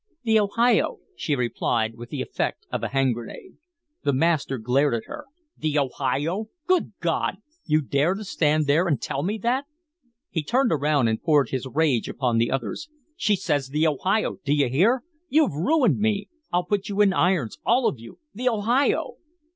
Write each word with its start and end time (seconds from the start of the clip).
"The 0.23 0.39
Ohio," 0.39 0.97
she 1.15 1.35
replied, 1.35 1.93
with 1.93 2.09
the 2.09 2.23
effect 2.23 2.65
of 2.71 2.81
a 2.81 2.87
hand 2.87 3.13
grenade. 3.13 3.57
The 4.01 4.13
master 4.13 4.57
glared 4.57 4.95
at 4.95 5.05
her. 5.05 5.25
"The 5.55 5.77
Ohio! 5.77 6.47
Good 6.65 6.93
God! 7.01 7.37
You 7.67 7.81
DARE 7.83 8.15
to 8.15 8.23
stand 8.23 8.65
there 8.65 8.87
and 8.87 8.99
tell 8.99 9.21
me 9.21 9.37
that?" 9.43 9.65
He 10.31 10.41
turned 10.41 10.71
and 10.73 11.21
poured 11.21 11.49
his 11.49 11.67
rage 11.67 12.09
upon 12.09 12.39
the 12.39 12.49
others. 12.49 12.89
"She 13.15 13.35
says 13.35 13.67
the 13.67 13.85
Ohio, 13.85 14.39
d'ye 14.43 14.69
hear? 14.69 15.03
You've 15.29 15.53
ruined 15.53 15.99
me! 15.99 16.29
I'll 16.51 16.65
put 16.65 16.89
you 16.89 16.99
in 17.01 17.13
irons 17.13 17.59
all 17.63 17.85
of 17.87 17.99
you. 17.99 18.17
The 18.33 18.49
Ohio!" 18.49 19.17